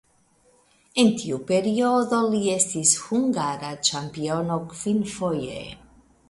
[1.01, 5.63] En tiu periodo li estis hungara ĉampiono kvinfoje.